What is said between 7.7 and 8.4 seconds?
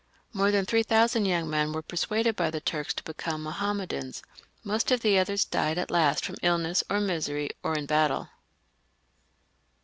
in battle.